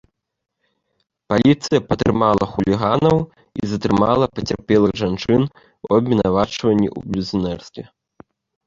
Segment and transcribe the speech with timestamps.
[1.33, 3.17] Паліцыя падтрымала хуліганаў
[3.61, 7.83] і затрымала пацярпелых жанчын у абвінавачванні ў блюзнерстве.